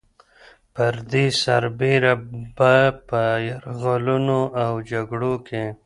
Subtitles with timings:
[0.75, 2.13] پر دې سربېره
[2.57, 2.73] به
[3.07, 5.63] په يرغلونو او جګړو کې